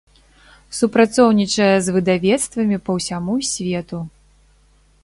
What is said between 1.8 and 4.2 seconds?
з выдавецтвамі па ўсяму свету.